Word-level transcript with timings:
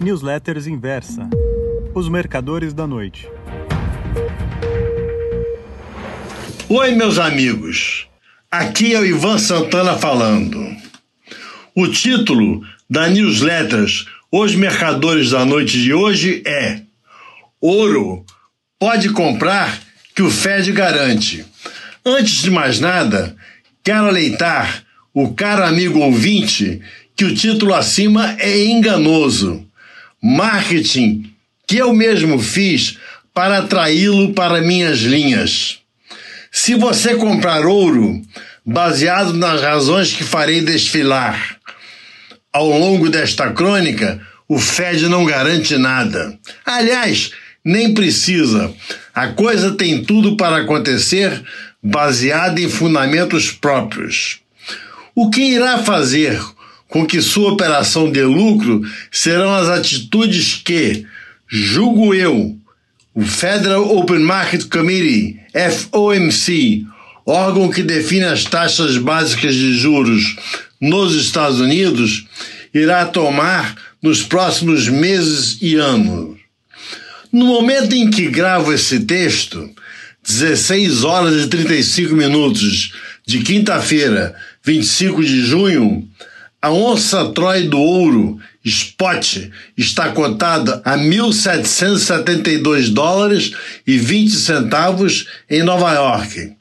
Newsletters 0.00 0.68
Inversa 0.68 1.28
Os 1.92 2.08
Mercadores 2.08 2.72
da 2.72 2.86
Noite. 2.86 3.28
Oi, 6.68 6.92
meus 6.92 7.18
amigos. 7.18 8.06
Aqui 8.48 8.94
é 8.94 9.00
o 9.00 9.04
Ivan 9.04 9.38
Santana 9.38 9.98
falando. 9.98 10.64
O 11.74 11.88
título 11.88 12.62
da 12.88 13.08
Newsletters 13.08 14.06
Os 14.30 14.54
Mercadores 14.54 15.30
da 15.30 15.44
Noite 15.44 15.82
de 15.82 15.92
hoje 15.92 16.44
é 16.46 16.82
Ouro. 17.60 18.24
Pode 18.78 19.08
comprar 19.08 19.80
que 20.14 20.22
o 20.22 20.30
Fed 20.30 20.70
garante. 20.70 21.44
Antes 22.06 22.42
de 22.42 22.52
mais 22.52 22.78
nada, 22.78 23.34
quero 23.82 24.06
aleitar 24.06 24.84
o 25.12 25.34
caro 25.34 25.64
amigo 25.64 25.98
ouvinte 25.98 26.80
que 27.16 27.24
o 27.24 27.34
título 27.34 27.74
acima 27.74 28.36
é 28.38 28.64
enganoso. 28.64 29.67
Marketing 30.22 31.32
que 31.66 31.76
eu 31.76 31.92
mesmo 31.92 32.38
fiz 32.38 32.98
para 33.34 33.58
atraí-lo 33.58 34.32
para 34.32 34.62
minhas 34.62 35.00
linhas. 35.00 35.78
Se 36.50 36.74
você 36.74 37.14
comprar 37.14 37.66
ouro, 37.66 38.20
baseado 38.64 39.34
nas 39.34 39.60
razões 39.60 40.12
que 40.12 40.24
farei 40.24 40.60
desfilar 40.62 41.58
ao 42.52 42.68
longo 42.68 43.08
desta 43.08 43.50
crônica, 43.52 44.20
o 44.48 44.58
Fed 44.58 45.08
não 45.08 45.24
garante 45.24 45.76
nada. 45.76 46.38
Aliás, 46.64 47.30
nem 47.64 47.92
precisa. 47.92 48.72
A 49.14 49.28
coisa 49.28 49.72
tem 49.72 50.02
tudo 50.02 50.36
para 50.36 50.56
acontecer 50.56 51.42
baseada 51.82 52.60
em 52.60 52.68
fundamentos 52.68 53.52
próprios. 53.52 54.40
O 55.14 55.30
que 55.30 55.42
irá 55.42 55.78
fazer 55.78 56.40
com 56.88 57.06
que 57.06 57.20
sua 57.20 57.52
operação 57.52 58.10
dê 58.10 58.24
lucro 58.24 58.82
serão 59.12 59.54
as 59.54 59.68
atitudes 59.68 60.60
que, 60.64 61.04
julgo 61.46 62.14
eu, 62.14 62.56
o 63.14 63.22
Federal 63.22 63.96
Open 63.96 64.20
Market 64.20 64.68
Committee, 64.68 65.38
FOMC, 65.52 66.86
órgão 67.26 67.68
que 67.70 67.82
define 67.82 68.24
as 68.24 68.44
taxas 68.44 68.96
básicas 68.96 69.54
de 69.54 69.76
juros 69.76 70.36
nos 70.80 71.14
Estados 71.14 71.60
Unidos, 71.60 72.26
irá 72.72 73.04
tomar 73.04 73.76
nos 74.02 74.22
próximos 74.22 74.88
meses 74.88 75.58
e 75.60 75.74
anos. 75.74 76.38
No 77.32 77.44
momento 77.46 77.94
em 77.94 78.08
que 78.08 78.28
gravo 78.28 78.72
esse 78.72 79.00
texto, 79.00 79.68
16 80.26 81.04
horas 81.04 81.44
e 81.44 81.48
35 81.48 82.14
minutos 82.14 82.92
de 83.26 83.40
quinta-feira, 83.40 84.34
25 84.64 85.22
de 85.22 85.44
junho, 85.44 86.08
a 86.60 86.70
onça 86.72 87.32
Troy 87.32 87.68
do 87.68 87.78
ouro 87.78 88.38
spot 88.64 89.50
está 89.76 90.10
cotada 90.10 90.82
a 90.84 90.98
1.772 90.98 92.92
dólares 92.92 93.52
e 93.86 93.96
20 93.96 94.32
centavos 94.32 95.28
em 95.48 95.62
Nova 95.62 95.92
York. 95.94 96.52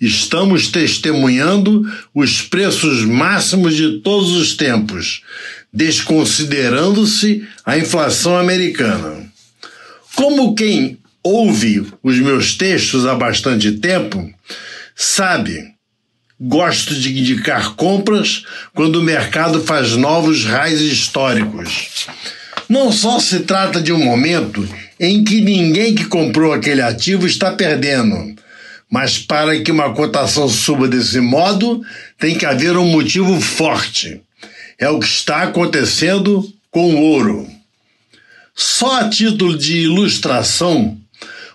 Estamos 0.00 0.68
testemunhando 0.68 1.84
os 2.14 2.42
preços 2.42 3.04
máximos 3.04 3.76
de 3.76 4.00
todos 4.00 4.32
os 4.32 4.56
tempos, 4.56 5.22
desconsiderando-se 5.72 7.46
a 7.64 7.78
inflação 7.78 8.36
americana. 8.36 9.30
Como 10.16 10.54
quem 10.54 10.98
ouve 11.22 11.86
os 12.02 12.18
meus 12.18 12.56
textos 12.56 13.06
há 13.06 13.14
bastante 13.14 13.70
tempo, 13.72 14.28
sabe, 14.96 15.72
gosto 16.44 16.94
de 16.96 17.16
indicar 17.16 17.74
compras 17.76 18.42
quando 18.74 18.96
o 18.96 19.02
mercado 19.02 19.60
faz 19.60 19.92
novos 19.92 20.44
raios 20.44 20.80
históricos. 20.80 22.08
Não 22.68 22.90
só 22.90 23.20
se 23.20 23.40
trata 23.40 23.80
de 23.80 23.92
um 23.92 24.02
momento 24.02 24.68
em 24.98 25.22
que 25.22 25.40
ninguém 25.40 25.94
que 25.94 26.06
comprou 26.06 26.52
aquele 26.52 26.82
ativo 26.82 27.26
está 27.26 27.52
perdendo, 27.52 28.34
mas 28.90 29.18
para 29.18 29.60
que 29.60 29.70
uma 29.70 29.94
cotação 29.94 30.48
suba 30.48 30.88
desse 30.88 31.20
modo, 31.20 31.80
tem 32.18 32.36
que 32.36 32.44
haver 32.44 32.76
um 32.76 32.86
motivo 32.86 33.40
forte. 33.40 34.20
É 34.78 34.88
o 34.88 34.98
que 34.98 35.06
está 35.06 35.42
acontecendo 35.42 36.52
com 36.70 36.94
o 36.94 37.00
ouro. 37.02 37.48
Só 38.54 39.00
a 39.00 39.08
título 39.08 39.56
de 39.56 39.78
ilustração, 39.78 40.98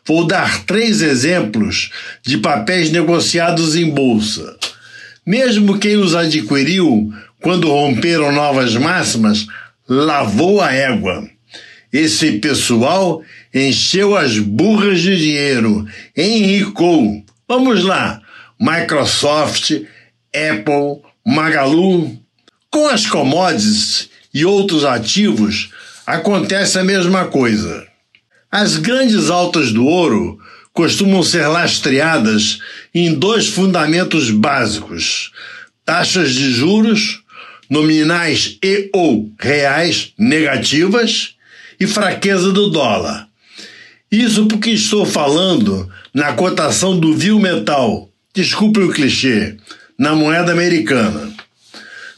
vou 0.06 0.26
dar 0.26 0.64
três 0.66 1.02
exemplos 1.02 1.92
de 2.26 2.38
papéis 2.38 2.90
negociados 2.90 3.76
em 3.76 3.90
bolsa. 3.90 4.57
Mesmo 5.28 5.78
quem 5.78 5.98
os 5.98 6.16
adquiriu 6.16 7.12
quando 7.42 7.68
romperam 7.68 8.32
novas 8.32 8.76
máximas, 8.76 9.46
lavou 9.86 10.62
a 10.62 10.72
égua. 10.72 11.30
Esse 11.92 12.40
pessoal 12.40 13.22
encheu 13.54 14.16
as 14.16 14.40
burras 14.40 15.02
de 15.02 15.18
dinheiro, 15.18 15.86
enricou. 16.16 17.22
Vamos 17.46 17.84
lá: 17.84 18.22
Microsoft, 18.58 19.72
Apple, 20.34 21.02
Magalu. 21.26 22.18
Com 22.72 22.88
as 22.88 23.06
commodities 23.06 24.10
e 24.34 24.46
outros 24.46 24.86
ativos, 24.86 25.72
acontece 26.06 26.80
a 26.80 26.86
mesma 26.86 27.26
coisa. 27.26 27.86
As 28.50 28.78
grandes 28.78 29.30
altas 29.30 29.74
do 29.74 29.86
ouro 29.86 30.40
costumam 30.78 31.24
ser 31.24 31.48
lastreadas 31.48 32.60
em 32.94 33.12
dois 33.12 33.48
fundamentos 33.48 34.30
básicos: 34.30 35.32
taxas 35.84 36.36
de 36.36 36.54
juros 36.54 37.24
nominais 37.68 38.60
e 38.64 38.88
ou 38.94 39.28
reais 39.40 40.14
negativas 40.20 41.34
e 41.80 41.88
fraqueza 41.88 42.52
do 42.52 42.70
dólar. 42.70 43.28
Isso 44.12 44.46
porque 44.46 44.70
estou 44.70 45.04
falando 45.04 45.92
na 46.14 46.34
cotação 46.34 46.98
do 46.98 47.16
vil 47.16 47.40
metal, 47.40 48.08
desculpe 48.32 48.80
o 48.80 48.94
clichê, 48.94 49.58
na 49.98 50.14
moeda 50.14 50.52
americana. 50.52 51.34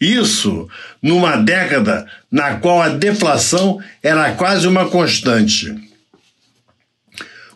Isso 0.00 0.66
numa 1.00 1.36
década 1.36 2.06
na 2.30 2.56
qual 2.56 2.82
a 2.82 2.88
deflação 2.88 3.80
era 4.02 4.32
quase 4.32 4.66
uma 4.66 4.88
constante. 4.88 5.72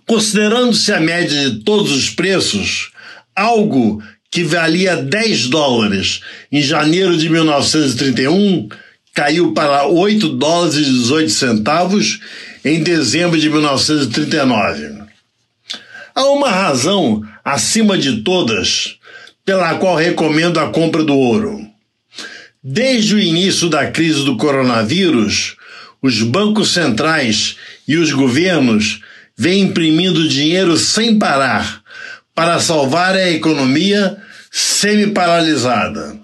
Considerando-se 0.07 0.93
a 0.93 1.01
média 1.01 1.51
de 1.51 1.65
todos 1.65 1.91
os 1.91 2.11
preços, 2.11 2.93
algo 3.35 4.01
que 4.31 4.45
valia 4.45 4.97
10 4.97 5.49
dólares 5.49 6.21
em 6.53 6.63
janeiro 6.63 7.17
de 7.17 7.29
1931 7.29 8.69
caiu 9.17 9.53
para 9.53 9.87
8 9.87 10.29
dólares 10.37 10.77
e 10.77 10.85
18 10.85 11.31
centavos 11.31 12.21
em 12.63 12.83
dezembro 12.83 13.41
de 13.41 13.49
1939. 13.49 15.07
Há 16.15 16.25
uma 16.27 16.51
razão, 16.51 17.27
acima 17.43 17.97
de 17.97 18.21
todas, 18.23 18.99
pela 19.43 19.77
qual 19.77 19.97
recomendo 19.97 20.61
a 20.61 20.69
compra 20.69 21.03
do 21.03 21.17
ouro. 21.17 21.67
Desde 22.63 23.15
o 23.15 23.19
início 23.19 23.71
da 23.71 23.91
crise 23.91 24.23
do 24.23 24.37
coronavírus, 24.37 25.57
os 26.03 26.21
bancos 26.21 26.75
centrais 26.75 27.57
e 27.89 27.97
os 27.97 28.13
governos 28.13 29.01
vêm 29.35 29.63
imprimindo 29.63 30.29
dinheiro 30.29 30.77
sem 30.77 31.19
parar 31.19 31.83
para 32.35 32.61
salvar 32.61 33.15
a 33.15 33.31
economia 33.31 34.19
semi-paralisada. 34.51 36.19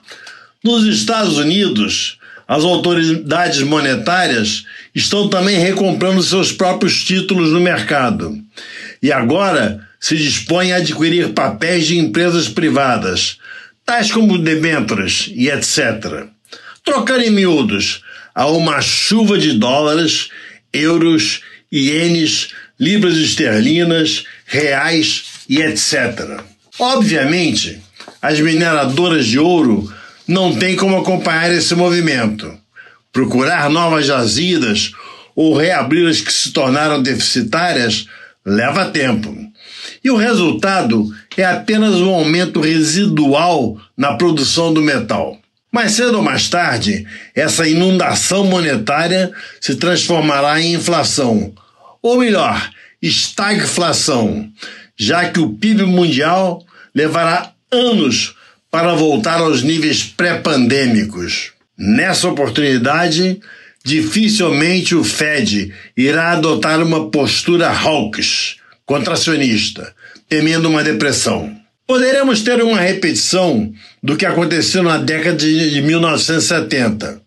Nos 0.62 0.84
Estados 0.84 1.38
Unidos, 1.38 2.18
as 2.52 2.64
autoridades 2.64 3.62
monetárias 3.62 4.66
estão 4.94 5.26
também 5.26 5.58
recomprando 5.58 6.22
seus 6.22 6.52
próprios 6.52 7.02
títulos 7.02 7.50
no 7.50 7.58
mercado 7.58 8.38
e 9.02 9.10
agora 9.10 9.88
se 9.98 10.18
dispõem 10.18 10.70
a 10.74 10.76
adquirir 10.76 11.32
papéis 11.32 11.86
de 11.86 11.96
empresas 11.96 12.50
privadas, 12.50 13.38
tais 13.86 14.12
como 14.12 14.36
debêntures 14.36 15.30
e 15.34 15.48
etc. 15.48 16.26
Trocando 16.84 17.24
em 17.24 17.30
miúdos, 17.30 18.02
há 18.34 18.46
uma 18.46 18.82
chuva 18.82 19.38
de 19.38 19.54
dólares, 19.54 20.28
euros, 20.74 21.40
ienes, 21.72 22.48
libras 22.78 23.16
esterlinas, 23.16 24.24
reais 24.44 25.24
e 25.48 25.62
etc. 25.62 26.42
Obviamente, 26.78 27.80
as 28.20 28.38
mineradoras 28.40 29.24
de 29.24 29.38
ouro 29.38 29.90
não 30.26 30.56
têm 30.56 30.76
como 30.76 30.98
acompanhar 30.98 31.52
esse 31.52 31.74
movimento. 31.74 32.56
Procurar 33.12 33.68
novas 33.68 34.06
jazidas 34.06 34.92
ou 35.34 35.56
reabrir 35.56 36.08
as 36.08 36.20
que 36.20 36.32
se 36.32 36.52
tornaram 36.52 37.02
deficitárias 37.02 38.06
leva 38.44 38.86
tempo. 38.86 39.34
E 40.02 40.10
o 40.10 40.16
resultado 40.16 41.08
é 41.36 41.44
apenas 41.44 41.94
um 41.96 42.10
aumento 42.10 42.60
residual 42.60 43.78
na 43.96 44.14
produção 44.14 44.72
do 44.72 44.82
metal. 44.82 45.38
Mais 45.70 45.92
cedo 45.92 46.16
ou 46.16 46.22
mais 46.22 46.48
tarde, 46.48 47.06
essa 47.34 47.66
inundação 47.66 48.44
monetária 48.44 49.32
se 49.60 49.76
transformará 49.76 50.60
em 50.60 50.74
inflação, 50.74 51.52
ou 52.02 52.18
melhor, 52.18 52.70
estagflação, 53.00 54.50
já 54.96 55.30
que 55.30 55.40
o 55.40 55.54
PIB 55.54 55.84
mundial 55.84 56.62
levará 56.94 57.52
anos 57.70 58.34
para 58.72 58.94
voltar 58.94 59.38
aos 59.38 59.62
níveis 59.62 60.02
pré-pandêmicos. 60.02 61.52
Nessa 61.76 62.26
oportunidade, 62.26 63.38
dificilmente 63.84 64.94
o 64.94 65.04
Fed 65.04 65.70
irá 65.94 66.32
adotar 66.32 66.82
uma 66.82 67.10
postura 67.10 67.68
hawkish, 67.68 68.56
contracionista, 68.86 69.94
temendo 70.26 70.70
uma 70.70 70.82
depressão. 70.82 71.54
Poderemos 71.86 72.40
ter 72.40 72.62
uma 72.62 72.80
repetição 72.80 73.70
do 74.02 74.16
que 74.16 74.24
aconteceu 74.24 74.82
na 74.82 74.96
década 74.96 75.36
de 75.36 75.82
1970. 75.82 77.20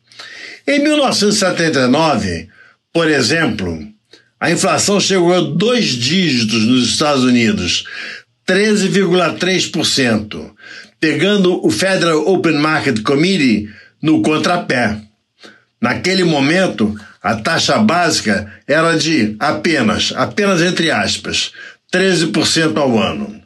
Em 0.67 0.79
1979, 0.79 2.49
por 2.91 3.07
exemplo, 3.07 3.87
a 4.39 4.49
inflação 4.49 4.99
chegou 4.99 5.31
a 5.31 5.41
dois 5.41 5.89
dígitos 5.89 6.65
nos 6.65 6.89
Estados 6.89 7.23
Unidos, 7.23 7.85
13,3%, 8.47 10.55
pegando 11.05 11.63
o 11.63 11.69
Federal 11.69 12.27
Open 12.27 12.55
Market 12.55 13.03
Committee 13.03 13.69
no 14.01 14.23
contrapé. 14.23 14.97
Naquele 15.79 16.23
momento, 16.23 16.99
a 17.21 17.35
taxa 17.35 17.77
básica 17.77 18.51
era 18.67 18.97
de 18.97 19.35
apenas, 19.39 20.11
apenas 20.15 20.63
entre 20.63 20.89
aspas, 20.89 21.51
13% 21.93 22.75
ao 22.77 22.99
ano. 22.99 23.39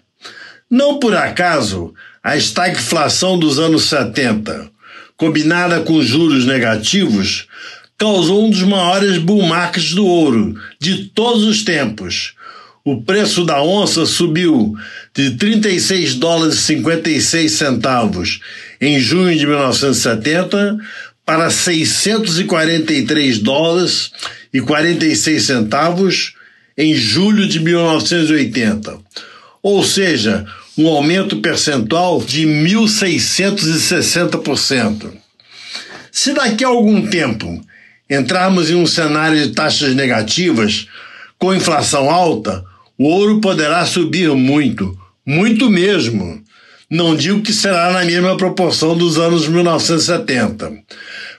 Não 0.72 1.00
por 1.00 1.14
acaso, 1.14 1.94
a 2.24 2.38
estagflação 2.38 3.38
dos 3.38 3.60
anos 3.60 3.90
70, 3.90 4.70
combinada 5.18 5.82
com 5.82 6.02
juros 6.02 6.46
negativos, 6.46 7.46
causou 7.98 8.46
um 8.46 8.50
dos 8.50 8.64
maiores 8.64 9.18
bull 9.18 9.44
markets 9.44 9.94
do 9.94 10.06
ouro 10.06 10.58
de 10.80 11.08
todos 11.08 11.44
os 11.44 11.66
tempos. 11.66 12.36
O 12.84 13.02
preço 13.02 13.46
da 13.46 13.62
onça 13.62 14.06
subiu 14.06 14.76
de 15.14 15.32
36 15.32 16.16
dólares 16.16 16.56
e 16.56 16.62
56 16.62 17.52
centavos 17.52 18.40
em 18.80 18.98
junho 19.00 19.38
de 19.38 19.46
1970 19.46 20.78
para 21.26 21.50
643 21.50 23.40
dólares 23.40 24.12
e 24.54 24.62
46 24.62 25.44
centavos 25.44 26.36
em 26.78 26.96
julho 26.96 27.46
de 27.48 27.60
1980. 27.60 28.98
Ou 29.62 29.84
seja, 29.84 30.46
um 30.78 30.88
aumento 30.88 31.42
percentual 31.42 32.24
de 32.24 32.48
1.660%. 32.48 35.12
Se 36.12 36.34
daqui 36.34 36.64
a 36.64 36.70
algum 36.70 37.06
tempo 37.06 37.62
entrarmos 38.10 38.72
em 38.72 38.76
um 38.76 38.88
cenário 38.88 39.46
de 39.46 39.54
taxas 39.54 39.94
negativas, 39.94 40.88
com 41.38 41.54
inflação 41.54 42.10
alta, 42.10 42.64
o 43.00 43.06
ouro 43.06 43.40
poderá 43.40 43.86
subir 43.86 44.30
muito, 44.36 44.96
muito 45.26 45.70
mesmo. 45.70 46.44
Não 46.90 47.16
digo 47.16 47.42
que 47.42 47.54
será 47.54 47.92
na 47.92 48.04
mesma 48.04 48.36
proporção 48.36 48.98
dos 48.98 49.18
anos 49.18 49.48
1970. 49.48 50.74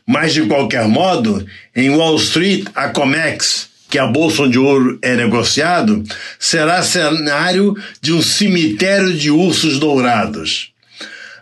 Mas, 0.06 0.32
de 0.32 0.42
qualquer 0.46 0.88
modo, 0.88 1.44
em 1.76 1.90
Wall 1.90 2.16
Street, 2.16 2.64
a 2.74 2.88
COMEX 2.88 3.70
que 3.90 3.98
a 3.98 4.06
bolsa 4.06 4.42
onde 4.42 4.56
ouro 4.56 4.98
é 5.02 5.16
negociado, 5.16 6.04
será 6.38 6.80
cenário 6.80 7.76
de 8.00 8.12
um 8.12 8.22
cemitério 8.22 9.12
de 9.12 9.32
ursos 9.32 9.80
dourados. 9.80 10.72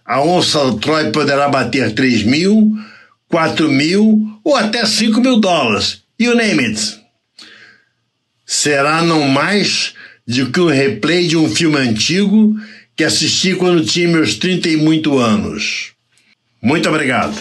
A 0.04 0.22
onça 0.22 0.58
Troy 0.80 1.12
poderá 1.12 1.50
bater 1.50 1.92
3 1.94 2.22
mil, 2.22 2.72
4 3.28 3.68
mil 3.68 4.40
ou 4.42 4.56
até 4.56 4.86
5 4.86 5.20
mil 5.20 5.38
dólares. 5.38 6.02
You 6.18 6.34
name 6.34 6.64
it. 6.64 6.98
Será 8.46 9.02
não 9.02 9.28
mais 9.28 9.92
do 10.28 10.50
que 10.50 10.60
um 10.60 10.66
replay 10.66 11.26
de 11.26 11.38
um 11.38 11.48
filme 11.48 11.78
antigo 11.78 12.54
que 12.94 13.02
assisti 13.02 13.54
quando 13.54 13.84
tinha 13.84 14.06
meus 14.06 14.34
30 14.34 14.69
e 14.69 14.76
muito 14.76 15.19
anos. 15.19 15.92
Muito 16.60 16.86
obrigado. 16.88 17.34